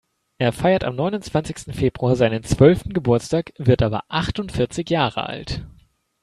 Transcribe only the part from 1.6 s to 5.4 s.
Februar seinen zwölften Geburtstag, wird aber achtundvierzig Jahre